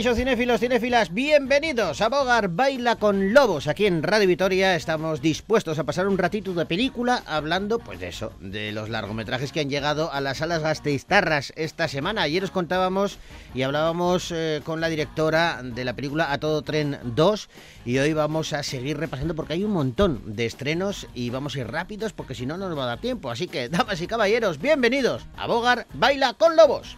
[0.00, 3.68] Cinéfilos, cinéfilas, bienvenidos a Bogar Baila con Lobos.
[3.68, 8.08] Aquí en Radio Vitoria estamos dispuestos a pasar un ratito de película hablando, pues de
[8.08, 12.22] eso, de los largometrajes que han llegado a las salas gasteiztarras esta semana.
[12.22, 13.18] Ayer os contábamos
[13.54, 17.50] y hablábamos eh, con la directora de la película A Todo Tren 2
[17.84, 21.60] y hoy vamos a seguir repasando porque hay un montón de estrenos y vamos a
[21.60, 23.30] ir rápidos porque si no, no nos va a dar tiempo.
[23.30, 26.96] Así que, damas y caballeros, bienvenidos a Bogar Baila con Lobos.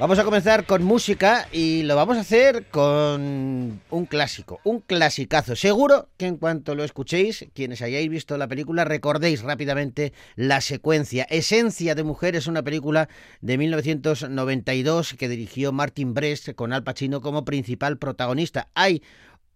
[0.00, 5.56] Vamos a comenzar con música y lo vamos a hacer con un clásico, un clasicazo.
[5.56, 11.24] Seguro que en cuanto lo escuchéis, quienes hayáis visto la película, recordéis rápidamente la secuencia.
[11.24, 13.10] Esencia de Mujer es una película
[13.42, 18.70] de 1992 que dirigió Martin Brest con Al Pacino como principal protagonista.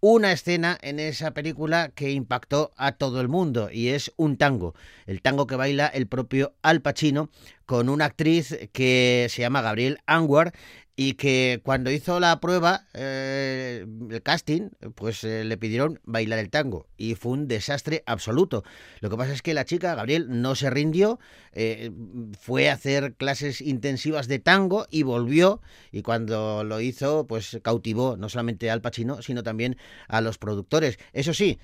[0.07, 4.75] Una escena en esa película que impactó a todo el mundo y es un tango,
[5.07, 7.31] el tango que baila el propio Al Pacino
[7.65, 10.53] con una actriz que se llama Gabriel Anwar
[10.97, 16.51] y que cuando hizo la prueba, eh, el casting, pues eh, le pidieron bailar el
[16.51, 18.63] tango y fue un desastre absoluto.
[19.01, 21.19] Lo que pasa es que la chica, Gabriel, no se rindió,
[21.53, 21.91] eh,
[22.39, 25.61] fue a hacer clases intensivas de tango y volvió
[25.91, 30.99] y cuando lo hizo, pues cautivó no solamente al Pacino, sino también a los productores.
[31.13, 31.59] Eso sí,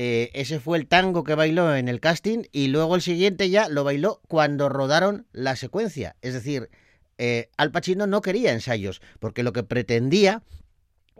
[0.00, 3.68] eh, ese fue el tango que bailó en el casting y luego el siguiente ya
[3.68, 6.14] lo bailó cuando rodaron la secuencia.
[6.22, 6.70] Es decir,
[7.18, 10.42] eh, Al Pacino no quería ensayos porque lo que pretendía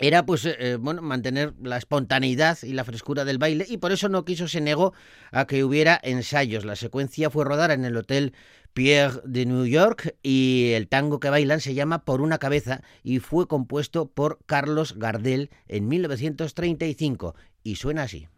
[0.00, 4.08] era pues eh, bueno mantener la espontaneidad y la frescura del baile y por eso
[4.08, 4.94] no quiso se negó
[5.32, 6.64] a que hubiera ensayos.
[6.64, 8.32] La secuencia fue rodada en el hotel
[8.72, 13.18] Pierre de New York y el tango que bailan se llama Por una cabeza y
[13.18, 17.34] fue compuesto por Carlos Gardel en 1935
[17.64, 18.28] y suena así.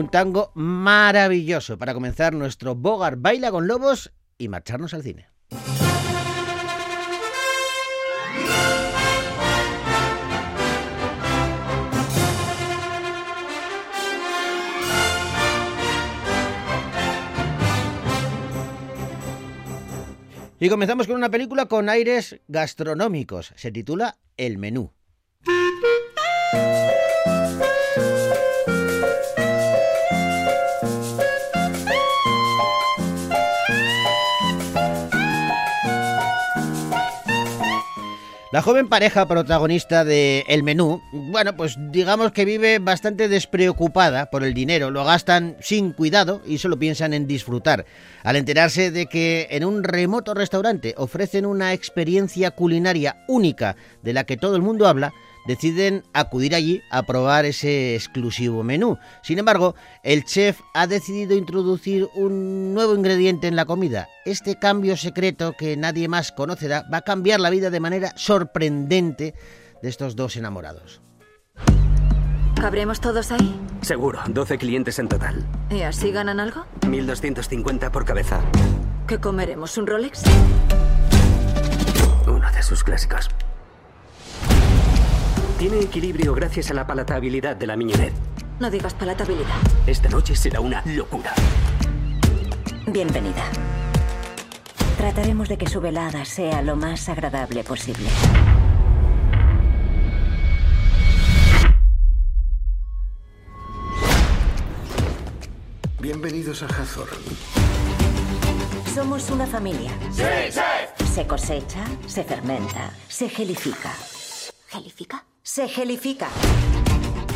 [0.00, 5.28] Un tango maravilloso para comenzar nuestro Bogart Baila con Lobos y marcharnos al cine.
[20.58, 23.52] Y comenzamos con una película con aires gastronómicos.
[23.54, 24.94] Se titula El menú.
[38.52, 44.42] La joven pareja protagonista de El Menú, bueno, pues digamos que vive bastante despreocupada por
[44.42, 47.86] el dinero, lo gastan sin cuidado y solo piensan en disfrutar.
[48.24, 54.24] Al enterarse de que en un remoto restaurante ofrecen una experiencia culinaria única de la
[54.24, 55.12] que todo el mundo habla,
[55.46, 58.98] deciden acudir allí a probar ese exclusivo menú.
[59.22, 64.08] Sin embargo, el chef ha decidido introducir un nuevo ingrediente en la comida.
[64.24, 69.34] Este cambio secreto que nadie más conocerá va a cambiar la vida de manera sorprendente
[69.82, 71.00] de estos dos enamorados.
[72.60, 73.58] ¿Cabremos todos ahí?
[73.80, 75.46] Seguro, 12 clientes en total.
[75.70, 76.66] ¿Y así ganan algo?
[76.86, 78.42] 1250 por cabeza.
[79.06, 79.78] ¿Qué comeremos?
[79.78, 80.24] ¿Un Rolex?
[82.26, 83.30] Uno de sus clásicos.
[85.60, 88.14] Tiene equilibrio gracias a la palatabilidad de la miñonet.
[88.60, 89.56] No digas palatabilidad.
[89.86, 91.34] Esta noche será una locura.
[92.86, 93.44] Bienvenida.
[94.96, 98.08] Trataremos de que su velada sea lo más agradable posible.
[106.00, 107.18] Bienvenidos a Hathorn.
[108.94, 109.92] Somos una familia.
[111.04, 113.92] Se cosecha, se fermenta, se gelifica.
[114.68, 115.22] ¿Gelifica?
[115.42, 116.28] Se gelifica.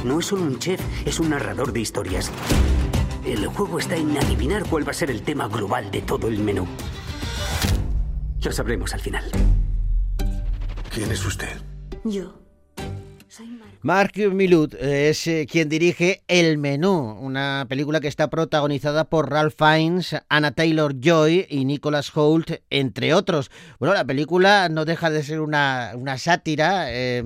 [0.05, 2.31] No es solo un chef, es un narrador de historias.
[3.25, 6.39] El juego está en adivinar cuál va a ser el tema global de todo el
[6.39, 6.67] menú.
[8.43, 9.25] Lo sabremos al final.
[10.93, 11.63] ¿Quién es usted?
[12.05, 12.39] Yo.
[13.29, 13.69] Soy Mar.
[13.85, 19.57] Mark Milud es eh, quien dirige El Menú, una película que está protagonizada por Ralph
[19.59, 23.51] Fiennes, Anna Taylor-Joy y Nicholas Hoult, entre otros.
[23.79, 27.23] Bueno, la película no deja de ser una, una sátira, eh,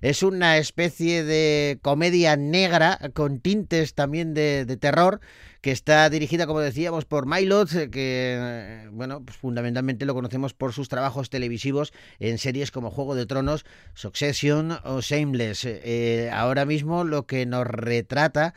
[0.00, 5.20] es una especie de comedia negra con tintes también de, terror
[5.60, 10.54] que está dirigida, como decíamos, por Mylot, eh, que, eh, bueno, pues fundamentalmente lo conocemos
[10.54, 13.64] por sus trabajos televisivos en series como Juego de Tronos,
[13.94, 15.64] Succession o Shameless.
[15.64, 18.54] Eh, ahora mismo lo que nos retrata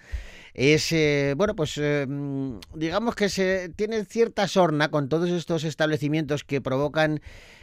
[0.53, 0.93] es,
[1.35, 7.21] bueno, pues mm, digamos que se tiene cierta sorna con todos estos establecimientos que provocan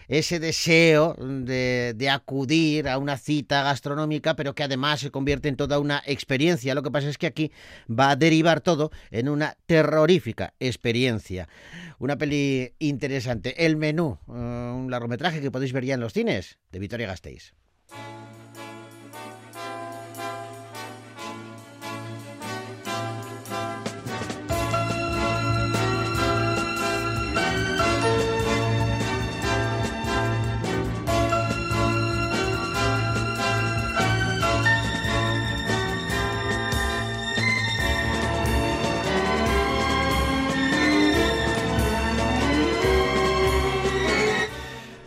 [0.08, 5.78] ese deseo de, acudir a una cita gastronómica, pero que además se convierte en toda
[5.78, 6.74] una experiencia.
[6.74, 7.52] Lo que pasa es que aquí
[7.88, 11.48] va a derivar todo en una terrorífica experiencia.
[11.98, 13.66] Una peli interesante.
[13.66, 17.54] El menú, eh, un largometraje que podéis ver ya en los cines de Vitoria Gasteiz.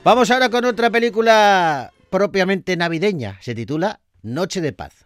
[0.02, 3.38] Vamos ahora con otra película propiamente navideña.
[3.42, 5.06] Se titula Noche de Paz.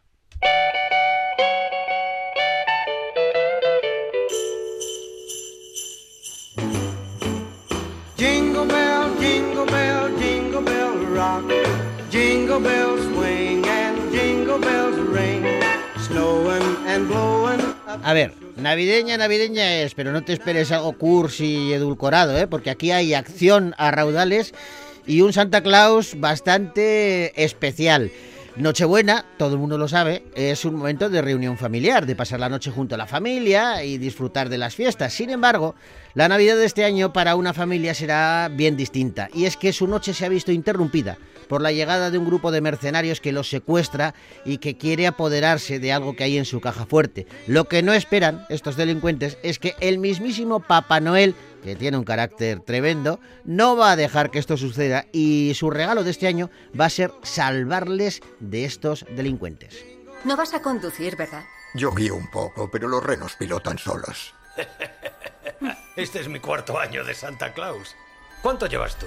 [8.16, 11.44] Jingle bell, jingle bell, jingle bell rock.
[12.12, 15.44] Jingle bells swing and jingle bells ring.
[16.08, 17.53] Snowing and blowing
[18.02, 22.48] A ver, navideña, navideña es, pero no te esperes algo cursi y edulcorado, ¿eh?
[22.48, 24.54] porque aquí hay acción a raudales
[25.06, 28.12] y un Santa Claus bastante especial.
[28.56, 32.50] Nochebuena, todo el mundo lo sabe, es un momento de reunión familiar, de pasar la
[32.50, 35.14] noche junto a la familia y disfrutar de las fiestas.
[35.14, 35.74] Sin embargo,
[36.14, 39.88] la Navidad de este año para una familia será bien distinta, y es que su
[39.88, 43.50] noche se ha visto interrumpida por la llegada de un grupo de mercenarios que los
[43.50, 44.14] secuestra
[44.46, 47.28] y que quiere apoderarse de algo que hay en su caja fuerte.
[47.48, 52.04] Lo que no esperan estos delincuentes es que el mismísimo Papá Noel que tiene un
[52.04, 56.50] carácter tremendo, no va a dejar que esto suceda y su regalo de este año
[56.80, 59.84] va a ser salvarles de estos delincuentes.
[60.26, 61.44] No vas a conducir, ¿verdad?
[61.74, 64.34] Yo guío un poco, pero los renos pilotan solos.
[65.96, 67.96] Este es mi cuarto año de Santa Claus.
[68.42, 69.06] ¿Cuánto llevas tú?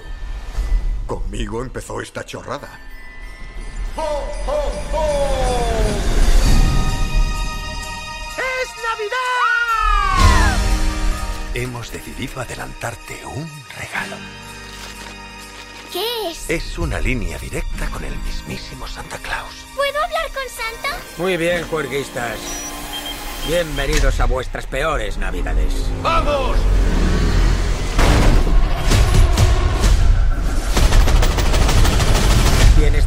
[1.07, 2.67] Conmigo empezó esta chorrada.
[8.37, 10.57] ¡Es Navidad!
[11.53, 14.17] Hemos decidido adelantarte un regalo.
[15.93, 16.49] ¿Qué es?
[16.49, 19.65] Es una línea directa con el mismísimo Santa Claus.
[19.75, 20.97] ¿Puedo hablar con Santa?
[21.17, 22.37] Muy bien, juerguistas.
[23.47, 25.73] Bienvenidos a vuestras peores navidades.
[26.03, 26.57] ¡Vamos!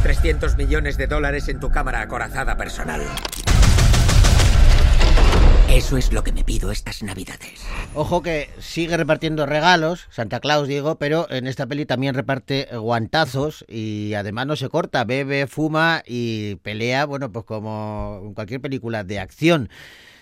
[0.03, 3.01] 300 millones de dólares en tu cámara acorazada personal.
[5.69, 7.65] Eso es lo que me pido estas navidades.
[7.93, 13.63] Ojo que sigue repartiendo regalos, Santa Claus digo, pero en esta peli también reparte guantazos
[13.69, 19.05] y además no se corta, bebe, fuma y pelea, bueno, pues como en cualquier película
[19.05, 19.69] de acción.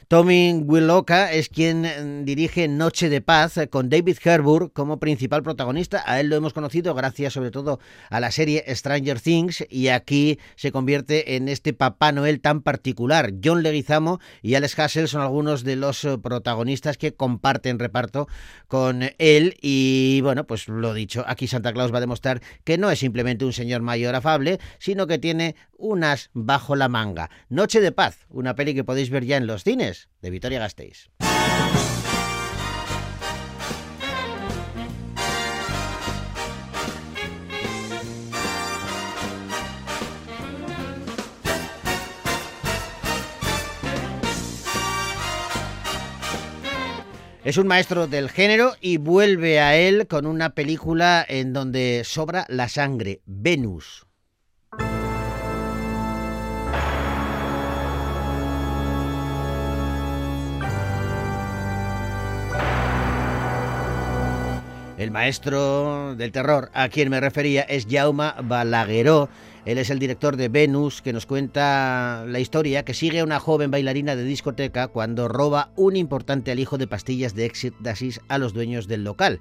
[0.10, 5.44] Tommy Willoka es quien mm, dirige Noche de Paz eh, con David Harbour como principal
[5.44, 6.01] protagonista.
[6.04, 10.39] A él lo hemos conocido gracias sobre todo a la serie Stranger Things y aquí
[10.56, 13.34] se convierte en este Papá Noel tan particular.
[13.44, 18.28] John Leguizamo y Alex Hassel son algunos de los eh, protagonistas que comparten reparto
[18.68, 22.89] con él y bueno, pues lo dicho, aquí Santa Claus va a demostrar que no
[22.89, 27.30] es simplemente un señor mayor afable, sino que tiene unas bajo la manga.
[27.48, 31.10] Noche de Paz, una peli que podéis ver ya en los cines de Vitoria Gasteiz.
[47.50, 52.46] Es un maestro del género y vuelve a él con una película en donde sobra
[52.48, 54.09] la sangre, Venus.
[65.00, 69.29] El maestro del terror a quien me refería es Jaume Balagueró.
[69.66, 73.39] Él es el director de Venus, que nos cuenta la historia que sigue a una
[73.39, 78.54] joven bailarina de discoteca cuando roba un importante alijo de pastillas de éxtasis a los
[78.54, 79.39] dueños del local.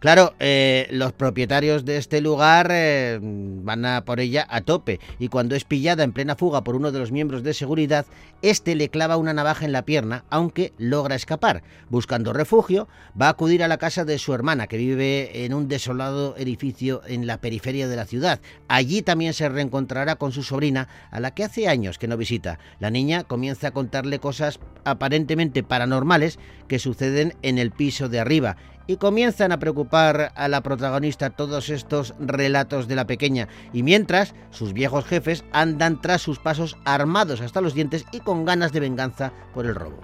[0.00, 5.28] Claro, eh, los propietarios de este lugar eh, van a por ella a tope y
[5.28, 8.06] cuando es pillada en plena fuga por uno de los miembros de seguridad,
[8.40, 11.62] este le clava una navaja en la pierna, aunque logra escapar.
[11.90, 12.88] Buscando refugio,
[13.20, 17.02] va a acudir a la casa de su hermana, que vive en un desolado edificio
[17.06, 18.40] en la periferia de la ciudad.
[18.68, 22.58] Allí también se reencontrará con su sobrina, a la que hace años que no visita.
[22.78, 28.56] La niña comienza a contarle cosas aparentemente paranormales que suceden en el piso de arriba
[28.86, 34.34] y comienzan a preocupar a la protagonista todos estos relatos de la pequeña y mientras
[34.50, 38.80] sus viejos jefes andan tras sus pasos armados hasta los dientes y con ganas de
[38.80, 40.00] venganza por el robo.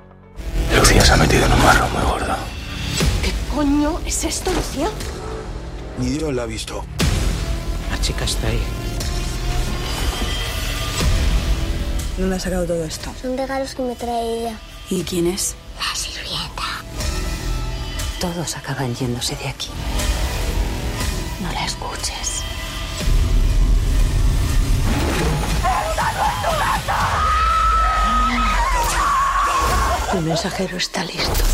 [0.77, 2.37] Lucía se ha metido en un marro muy gordo.
[3.25, 4.89] ¿Qué coño es esto, Lucía?
[5.99, 6.85] Ni Dios la ha visto.
[7.91, 8.61] La chica está ahí.
[12.17, 13.13] ¿Dónde ha sacado todo esto?
[13.21, 14.59] Son regalos que me trae ella.
[14.89, 15.55] ¿Y quién es?
[15.79, 16.63] La sirvienta.
[18.21, 19.69] Todos acaban yéndose de aquí.
[21.43, 22.43] No la escuches.
[30.11, 31.45] Tu mensajero está listo.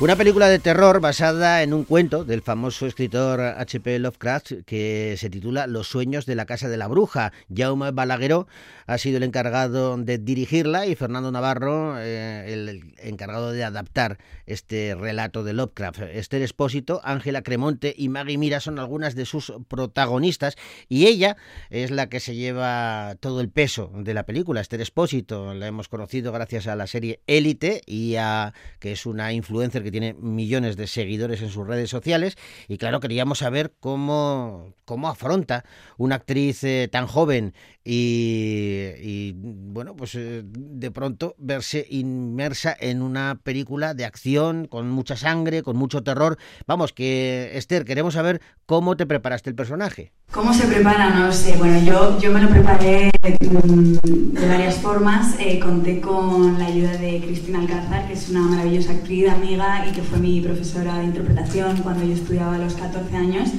[0.00, 4.00] Una película de terror basada en un cuento del famoso escritor H.P.
[4.00, 7.32] Lovecraft que se titula Los sueños de la casa de la bruja.
[7.48, 8.48] Jaume Balagueró
[8.86, 14.96] ha sido el encargado de dirigirla y Fernando Navarro eh, el encargado de adaptar este
[14.96, 16.00] relato de Lovecraft.
[16.00, 20.56] Esther Espósito, Ángela Cremonte y Maggie Mira son algunas de sus protagonistas
[20.88, 21.36] y ella
[21.70, 24.60] es la que se lleva todo el peso de la película.
[24.60, 29.32] Esther Espósito la hemos conocido gracias a la serie Élite y a que es una
[29.32, 32.36] influencer que tiene millones de seguidores en sus redes sociales
[32.68, 35.64] y claro, queríamos saber cómo, cómo afronta
[35.96, 43.02] una actriz eh, tan joven y, y, bueno, pues eh, de pronto verse inmersa en
[43.02, 46.38] una película de acción con mucha sangre, con mucho terror.
[46.66, 50.12] Vamos, que Esther, queremos saber cómo te preparaste el personaje.
[50.30, 51.10] ¿Cómo se prepara?
[51.10, 51.56] No sé.
[51.58, 55.36] Bueno, yo, yo me lo preparé mm, de varias formas.
[55.38, 59.92] Eh, conté con la ayuda de Cristina Alcázar, que es una maravillosa actriz, amiga y
[59.92, 63.50] que fue mi profesora de interpretación cuando yo estudiaba a los 14 años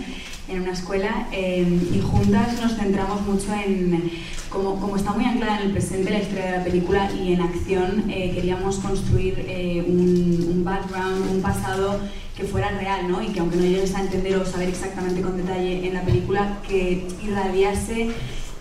[0.48, 4.12] en una escuela eh, y juntas nos centramos mucho en,
[4.50, 7.42] como, como, está muy anclada en el presente la historia de la película y en
[7.42, 12.00] acción, eh, queríamos construir eh, un, un, background, un pasado
[12.38, 13.22] que fuera real, ¿no?
[13.22, 16.60] Y que aunque no llegues a entender o saber exactamente con detalle en la película,
[16.68, 18.12] que irradiase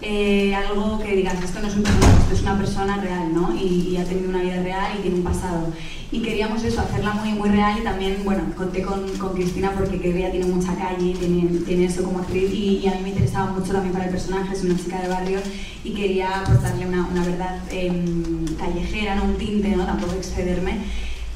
[0.00, 3.54] eh, algo que digas, esto no es un personaje, esto es una persona real, ¿no?
[3.54, 5.72] Y, y ha tenido una vida real y tiene un pasado.
[6.14, 9.98] Y queríamos eso, hacerla muy, muy real y también, bueno, conté con, con Cristina porque
[9.98, 13.08] que ella tiene mucha calle, tiene, tiene eso como actriz y, y a mí me
[13.08, 15.40] interesaba mucho también para el personaje, es una chica de barrio
[15.82, 19.84] y quería aportarle una, una verdad em, callejera, no un tinte, ¿no?
[19.86, 20.84] Tampoco excederme.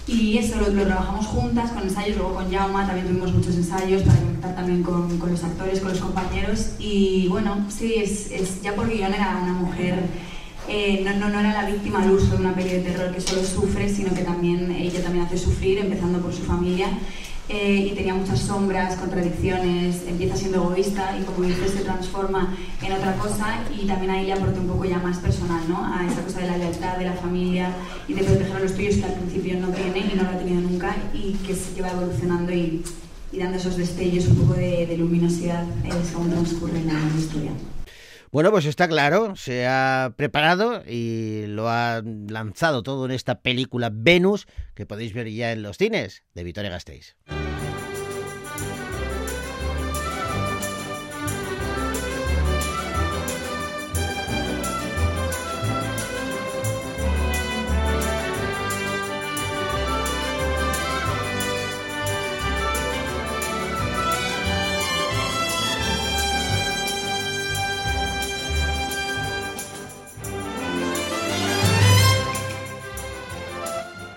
[0.07, 4.03] Y eso lo, lo trabajamos juntas con ensayos, luego con Jauma también tuvimos muchos ensayos
[4.03, 6.75] para conectar también con, con los actores, con los compañeros.
[6.79, 10.05] Y bueno, sí, es, es, ya por guion era una mujer,
[10.69, 13.43] eh, no, no, era la víctima al uso de una peli de terror que solo
[13.43, 16.89] sufre, sino que también ella también hace sufrir, empezando por su familia.
[17.51, 22.93] Eh, y tenía muchas sombras, contradicciones, empieza siendo egoísta y como dices se transforma en
[22.93, 25.83] otra cosa y también ahí le aporté un poco ya más personal, ¿no?
[25.83, 27.71] A esa cosa de la lealtad, de la familia
[28.07, 30.39] y de proteger a los tuyos que al principio no tiene y no lo ha
[30.39, 32.85] tenido nunca y que sí que va evolucionando y,
[33.33, 37.53] dando esos destellos un poco de, de luminosidad eh, según transcurre la historia.
[38.31, 43.91] Bueno, pues está claro, se ha preparado y lo ha lanzado todo en esta película
[43.93, 47.17] Venus, que podéis ver ya en los cines de Vitoria Gasteiz.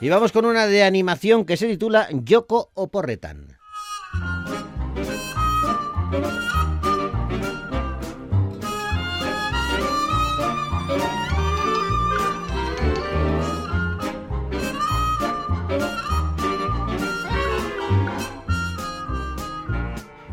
[0.01, 2.89] Y vamos con una de animación que se titula Yoko o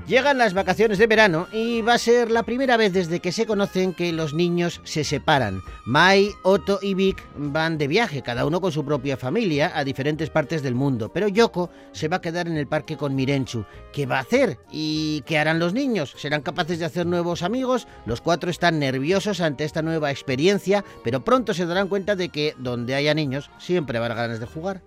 [0.08, 3.44] Llegan las vacaciones de verano y va a ser la primera vez desde que se
[3.44, 5.60] conocen que los niños se separan.
[5.84, 10.30] Mai, Otto y Vic van de viaje, cada uno con su propia familia, a diferentes
[10.30, 11.10] partes del mundo.
[11.12, 13.66] Pero Yoko se va a quedar en el parque con Mirenchu.
[13.92, 14.58] ¿Qué va a hacer?
[14.72, 16.14] ¿Y qué harán los niños?
[16.16, 17.86] ¿Serán capaces de hacer nuevos amigos?
[18.06, 22.54] Los cuatro están nerviosos ante esta nueva experiencia, pero pronto se darán cuenta de que
[22.56, 24.80] donde haya niños siempre habrá ganas de jugar.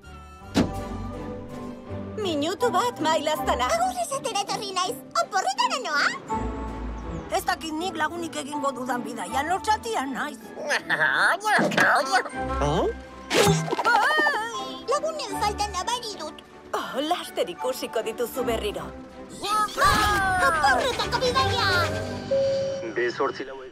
[2.18, 3.68] Minutu bat mailaztana.
[3.72, 6.08] Agur esatera etorri naiz, oporretara noa?
[7.32, 10.38] Ez dakit nik lagunik egingo dudan bidaian lotxatian naiz.
[14.92, 16.44] Lagunen falta nabari dut.
[16.76, 18.86] Oh, laster ikusiko dituzu berriro.
[20.50, 22.61] Oporretako bidaia!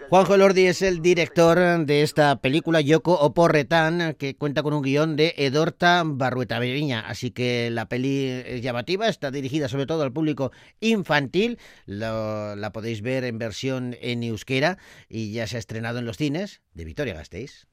[0.09, 5.15] Juanjo Elordi es el director de esta película Yoko Oporretan, que cuenta con un guion
[5.15, 7.01] de Edorta Barrueta Beviña.
[7.01, 11.59] Así que la peli es llamativa, está dirigida sobre todo al público infantil.
[11.85, 14.77] La podéis ver en versión en euskera
[15.07, 17.67] y ya se ha estrenado en los cines de Vitoria Gasteiz.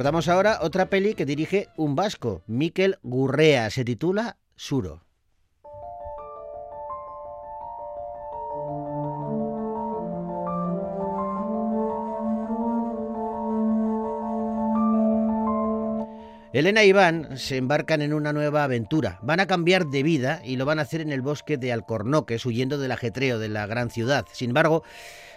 [0.00, 3.68] Abordamos ahora otra peli que dirige un vasco, Miquel Gurrea.
[3.68, 5.09] Se titula Suro.
[16.52, 19.20] Elena y Iván se embarcan en una nueva aventura.
[19.22, 22.44] Van a cambiar de vida y lo van a hacer en el bosque de Alcornoques,
[22.44, 24.26] huyendo del ajetreo de la gran ciudad.
[24.32, 24.82] Sin embargo,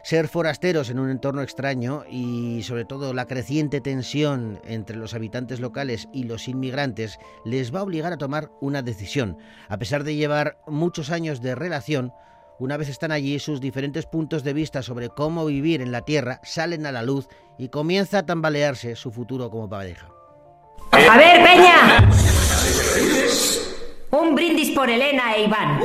[0.01, 5.59] ser forasteros en un entorno extraño y sobre todo la creciente tensión entre los habitantes
[5.59, 9.37] locales y los inmigrantes les va a obligar a tomar una decisión.
[9.69, 12.11] A pesar de llevar muchos años de relación,
[12.57, 16.39] una vez están allí, sus diferentes puntos de vista sobre cómo vivir en la Tierra
[16.43, 17.27] salen a la luz
[17.59, 20.09] y comienza a tambalearse su futuro como pareja.
[20.93, 22.07] A ver, Peña.
[24.11, 25.79] Un brindis por Elena e Iván.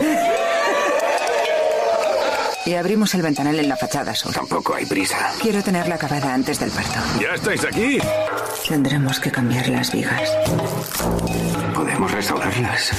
[2.66, 4.32] Y abrimos el ventanal en la fachada sur.
[4.34, 5.32] Tampoco hay prisa.
[5.40, 6.98] Quiero tenerla acabada antes del parto.
[7.18, 7.98] ¿Ya estáis aquí?
[8.68, 10.30] Tendremos que cambiar las vigas.
[11.74, 12.92] Podemos restaurarlas.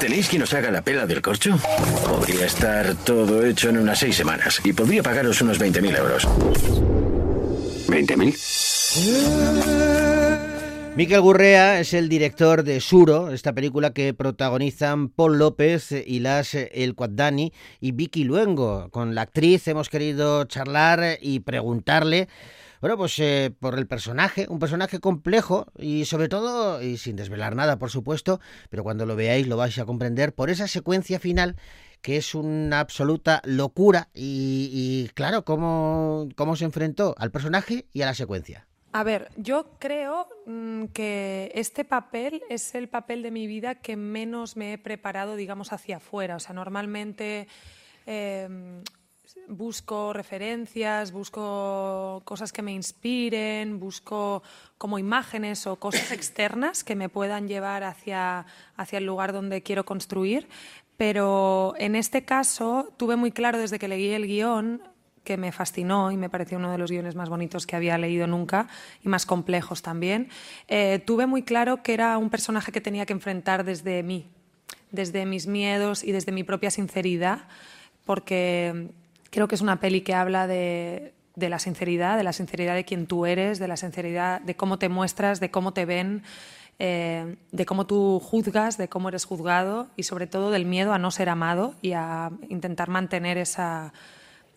[0.00, 1.56] ¿Tenéis quien os haga la pela del corcho?
[2.04, 6.28] Podría estar todo hecho en unas seis semanas y podría pagaros unos 20.000 euros.
[7.88, 9.46] ¿20.000?
[10.96, 16.94] Miquel Gurrea es el director de Suro, esta película que protagonizan Paul López, Ilas El
[16.94, 18.88] Cuadani y Vicky Luengo.
[18.90, 22.28] Con la actriz hemos querido charlar y preguntarle
[22.80, 27.56] Bueno, pues eh, por el personaje, un personaje complejo y sobre todo, y sin desvelar
[27.56, 31.56] nada, por supuesto, pero cuando lo veáis lo vais a comprender, por esa secuencia final
[32.06, 38.06] que es una absoluta locura y, claro, cómo, cómo se enfrentó al personaje y a
[38.06, 38.68] la secuencia.
[38.92, 43.96] A ver, yo creo mm, que este papel es el papel de mi vida que
[43.96, 46.36] menos me he preparado, digamos, hacia afuera.
[46.36, 47.48] O sea, normalmente
[48.06, 48.48] eh,
[49.48, 54.44] busco referencias, busco cosas que me inspiren, busco
[54.78, 59.84] como imágenes o cosas externas que me puedan llevar hacia, hacia el lugar donde quiero
[59.84, 60.48] construir.
[60.96, 64.82] Pero en este caso tuve muy claro desde que leí el guion
[65.26, 68.26] que me fascinó y me pareció uno de los guiones más bonitos que había leído
[68.26, 68.68] nunca
[69.02, 70.28] y más complejos también,
[70.68, 74.30] eh, tuve muy claro que era un personaje que tenía que enfrentar desde mí,
[74.92, 77.48] desde mis miedos y desde mi propia sinceridad,
[78.04, 78.88] porque
[79.30, 82.84] creo que es una peli que habla de, de la sinceridad, de la sinceridad de
[82.84, 86.22] quien tú eres, de la sinceridad de cómo te muestras, de cómo te ven,
[86.78, 90.98] eh, de cómo tú juzgas, de cómo eres juzgado y sobre todo del miedo a
[90.98, 93.94] no ser amado y a intentar mantener esa,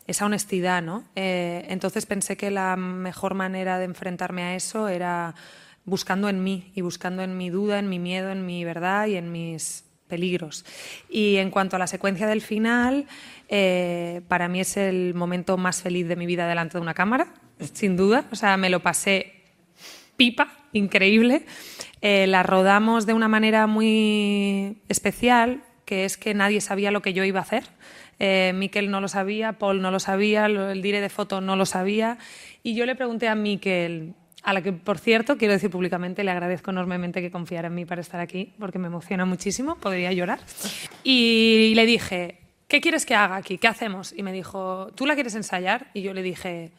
[0.05, 0.82] esa honestidad.
[0.82, 1.05] ¿no?
[1.15, 5.36] Eh, entonces pensé que la mejor manera de enfrentarme a eso era
[5.86, 9.15] buscando en mí y buscando en mi duda, en mi miedo, en mi verdad y
[9.15, 10.65] en mis peligros.
[11.10, 13.05] Y en cuanto a la secuencia del final,
[13.47, 17.34] eh, para mí es el momento más feliz de mi vida delante de una cámara,
[17.73, 18.25] sin duda.
[18.32, 19.38] O sea, me lo pasé
[20.19, 21.45] pipa, increíble.
[22.01, 27.13] Eh, la rodamos de una manera muy especial, que es que nadie sabía lo que
[27.13, 27.63] yo iba a hacer.
[28.19, 31.65] Eh, Miquel no lo sabía, Paul no lo sabía, el dire de foto no lo
[31.65, 32.17] sabía.
[32.63, 36.32] Y yo le pregunté a Miquel, a la que, por cierto, quiero decir públicamente, le
[36.32, 40.41] agradezco enormemente que confiara en mí para estar aquí, porque me emociona muchísimo, podría llorar.
[41.01, 43.58] Y le dije, ¿qué quieres que haga aquí?
[43.58, 44.13] ¿Qué hacemos?
[44.13, 45.88] Y me dijo, ¿tú la quieres ensayar?
[45.93, 46.71] Y yo le dije,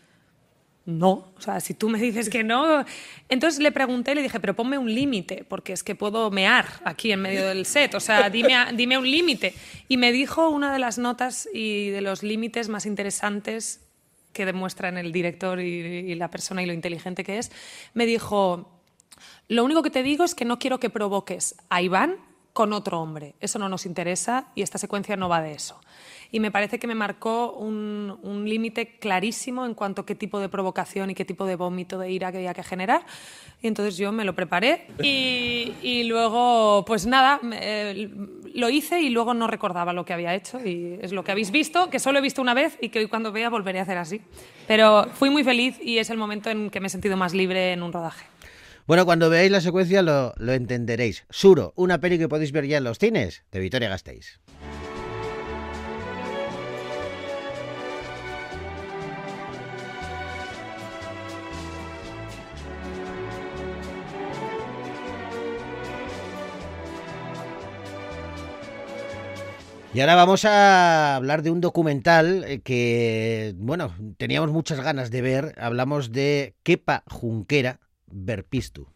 [0.87, 2.85] no, o sea, si tú me dices que no.
[3.29, 7.13] Entonces le pregunté, le dije, pero ponme un límite, porque es que puedo mear aquí
[7.13, 9.55] en medio del set, o sea, dime, un límite.
[9.89, 13.87] Y me dijo una de las notas y de los límites más interesantes
[14.33, 17.51] que demuestran el director y, y la persona y lo inteligente que es,
[17.95, 18.81] me dijo,
[19.49, 22.17] lo único que te digo es que no quiero que provoques a Iván
[22.53, 23.35] con otro hombre.
[23.41, 25.81] Eso no nos interesa y esta secuencia no va de eso.
[26.33, 30.39] Y me parece que me marcó un, un límite clarísimo en cuanto a qué tipo
[30.39, 33.03] de provocación y qué tipo de vómito de ira que había que generar.
[33.63, 38.09] Y entonces yo me lo preparé y, y luego, pues nada, eh,
[38.55, 40.65] lo hice y luego no recordaba lo que había hecho.
[40.65, 43.07] Y es lo que habéis visto, que solo he visto una vez y que hoy
[43.07, 44.21] cuando vea volveré a hacer así.
[44.67, 47.73] Pero fui muy feliz y es el momento en que me he sentido más libre
[47.73, 48.27] en un rodaje.
[48.87, 51.25] Bueno, cuando veáis la secuencia lo, lo entenderéis.
[51.31, 54.41] Suro, una peli que podéis ver ya en los cines, de Victoria Gasteiz.
[69.93, 75.21] Y ahora vamos a hablar de un documental eh, que, bueno, teníamos muchas ganas de
[75.21, 75.55] ver.
[75.59, 78.87] Hablamos de Kepa Junquera, Verpistu.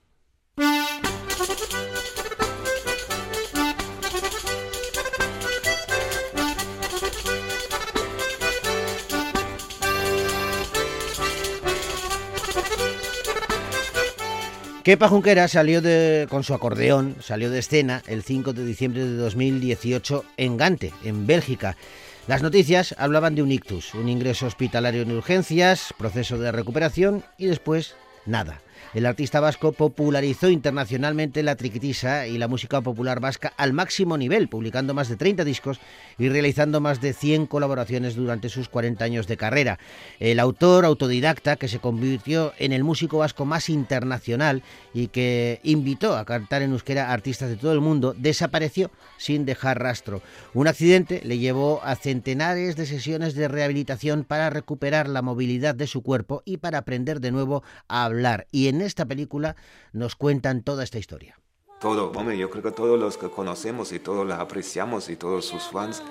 [14.85, 19.17] Kepa Junquera salió de, con su acordeón, salió de escena el 5 de diciembre de
[19.17, 21.79] 2018 en Gante, en Bélgica.
[22.27, 27.47] Las noticias hablaban de un ictus, un ingreso hospitalario en urgencias, proceso de recuperación y
[27.47, 28.61] después nada.
[28.95, 34.49] El artista vasco popularizó internacionalmente la triquitisa y la música popular vasca al máximo nivel,
[34.49, 35.81] publicando más de 30 discos
[36.17, 39.81] y realizando más de 100 colaboraciones durante sus 40 años de carrera.
[40.21, 46.17] El autor autodidacta que se convirtió en el músico vasco más internacional y que invitó
[46.17, 50.23] a cantar en euskera a artistas de todo el mundo, desapareció sin dejar rastro.
[50.53, 55.89] Un accidente le llevó a centenares de sesiones de rehabilitación para recuperar la movilidad de
[55.89, 58.47] su cuerpo y para aprender de nuevo a hablar.
[58.53, 59.57] Y en esta película
[59.93, 61.39] nos cuentan toda esta historia.
[61.81, 65.45] Todo, hombre, yo creo que todos los que conocemos y todos la apreciamos y todos
[65.45, 66.03] sus fans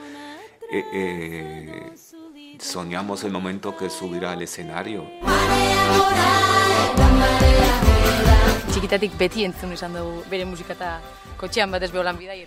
[0.72, 1.94] eh, eh,
[2.60, 5.06] soñamos el momento que subirá al escenario.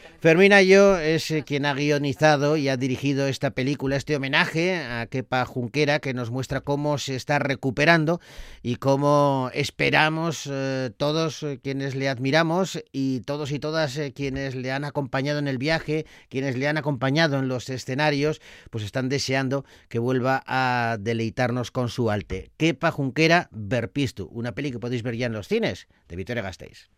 [0.01, 0.15] Beti.
[0.21, 5.07] Fermín Ayo es eh, quien ha guionizado y ha dirigido esta película, este homenaje a
[5.07, 8.21] Kepa Junquera, que nos muestra cómo se está recuperando
[8.63, 14.73] y cómo esperamos eh, todos eh, quienes le admiramos y todos y todas quienes le
[14.73, 19.65] han acompañado en el viaje, quienes le han acompañado en los escenarios, pues están deseando
[19.89, 22.51] que vuelva a deleitarnos con su arte.
[22.57, 26.89] Kepa Junquera, Verpistu, una peli que podéis ver ya en los cines Victoria Gasteiz.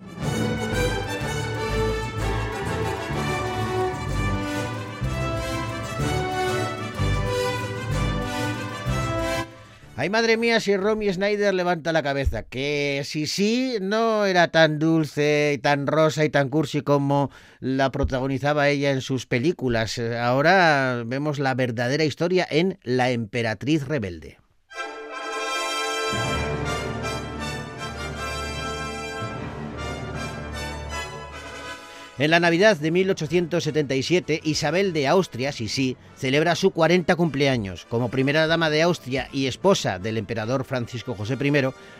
[10.00, 14.78] Ay, madre mía, si Romy Snyder levanta la cabeza, que si sí no era tan
[14.78, 19.98] dulce y tan rosa y tan cursi como la protagonizaba ella en sus películas.
[19.98, 24.38] Ahora vemos la verdadera historia en La Emperatriz Rebelde.
[32.20, 37.86] En la Navidad de 1877, Isabel de Austria, sí sí, celebra su 40 cumpleaños.
[37.88, 41.52] Como primera dama de Austria y esposa del emperador Francisco José I,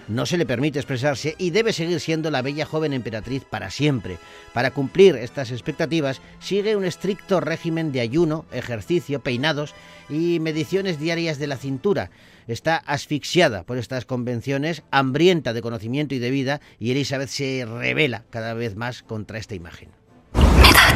[0.08, 4.18] no se le permite expresarse y debe seguir siendo la bella joven emperatriz para siempre.
[4.52, 9.72] Para cumplir estas expectativas, sigue un estricto régimen de ayuno, ejercicio, peinados
[10.08, 12.10] y mediciones diarias de la cintura.
[12.48, 18.24] Está asfixiada por estas convenciones, hambrienta de conocimiento y de vida, y Elizabeth se revela
[18.30, 19.97] cada vez más contra esta imagen.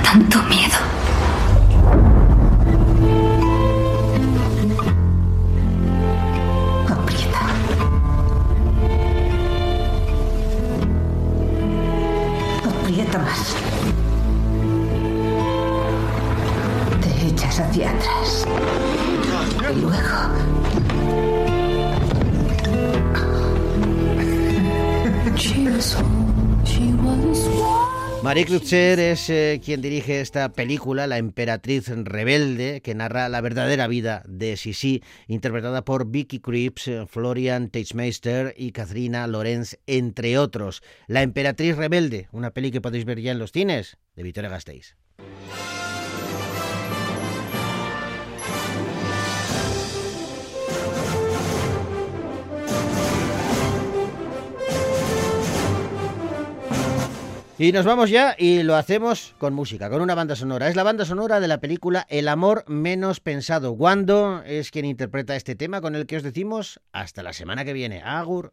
[0.01, 0.77] Tanto miedo.
[28.33, 33.89] Marie Kreutzer es eh, quien dirige esta película, La Emperatriz Rebelde, que narra la verdadera
[33.89, 40.83] vida de Sisi, interpretada por Vicky Krieps, eh, Florian Teichmeister y Katharina Lorenz, entre otros.
[41.09, 44.97] La Emperatriz Rebelde, una peli que podéis ver ya en los cines, de Victoria Gasteiz.
[57.63, 60.67] Y nos vamos ya y lo hacemos con música, con una banda sonora.
[60.67, 63.71] Es la banda sonora de la película El amor menos pensado.
[63.71, 67.73] Wando es quien interpreta este tema con el que os decimos hasta la semana que
[67.73, 68.03] viene.
[68.03, 68.53] Agur.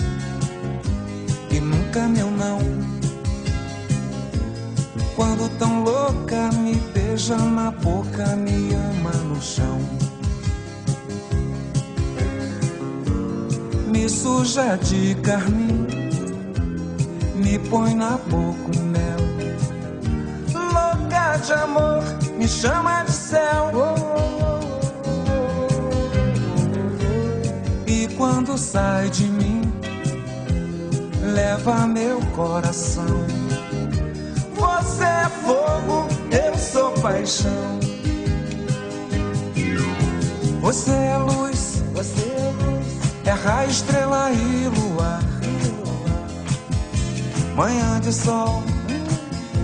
[1.99, 2.59] meu não.
[5.15, 9.79] Quando tão louca me beija na boca, me ama no chão.
[13.87, 15.85] Me suja de carmim,
[17.35, 19.19] me põe na boca um mel.
[20.53, 22.03] Louca de amor,
[22.37, 23.71] me chama de céu.
[27.85, 29.27] E quando sai de
[31.31, 33.25] leva meu coração.
[34.55, 37.79] Você é fogo, eu sou paixão.
[40.61, 42.87] Você é luz, você é luz,
[43.25, 45.21] é raio, estrela e luar.
[47.55, 48.63] Manhã de sol,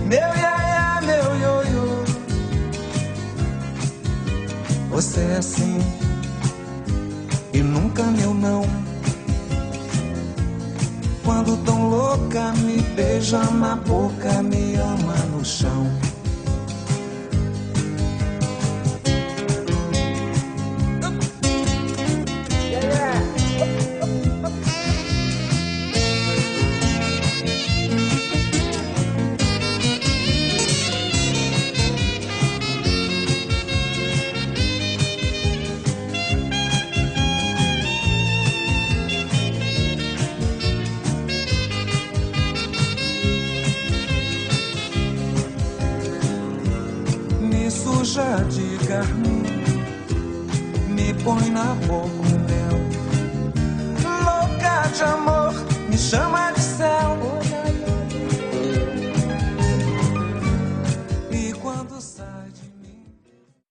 [0.06, 2.04] meu iaia, meu ioiô.
[4.90, 6.07] Você é assim
[13.28, 15.77] beija na boca, me ama no chão.